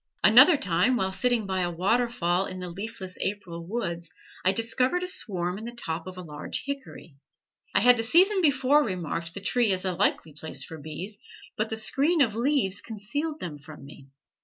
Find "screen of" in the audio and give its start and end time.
11.77-12.35